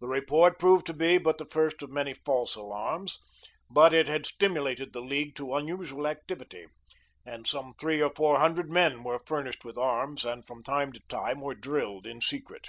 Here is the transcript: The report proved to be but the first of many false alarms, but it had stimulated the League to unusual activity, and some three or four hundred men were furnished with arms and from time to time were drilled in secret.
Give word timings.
The 0.00 0.06
report 0.06 0.58
proved 0.58 0.84
to 0.84 0.92
be 0.92 1.16
but 1.16 1.38
the 1.38 1.46
first 1.46 1.80
of 1.82 1.88
many 1.88 2.12
false 2.12 2.56
alarms, 2.56 3.20
but 3.70 3.94
it 3.94 4.06
had 4.06 4.26
stimulated 4.26 4.92
the 4.92 5.00
League 5.00 5.34
to 5.36 5.54
unusual 5.54 6.06
activity, 6.06 6.66
and 7.24 7.46
some 7.46 7.72
three 7.80 8.02
or 8.02 8.10
four 8.14 8.38
hundred 8.38 8.68
men 8.68 9.02
were 9.02 9.18
furnished 9.24 9.64
with 9.64 9.78
arms 9.78 10.26
and 10.26 10.44
from 10.44 10.62
time 10.62 10.92
to 10.92 11.00
time 11.08 11.40
were 11.40 11.54
drilled 11.54 12.06
in 12.06 12.20
secret. 12.20 12.68